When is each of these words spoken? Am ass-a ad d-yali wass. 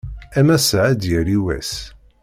Am 0.39 0.49
ass-a 0.55 0.79
ad 0.91 0.97
d-yali 1.01 1.37
wass. 1.43 1.71